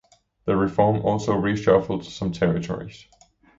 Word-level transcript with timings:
The 0.45 0.57
reform 0.57 1.03
also 1.05 1.33
reshuffled 1.33 2.03
some 2.05 2.31
territories. 2.31 3.05